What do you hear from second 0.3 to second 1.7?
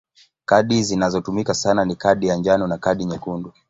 Kadi zinazotumika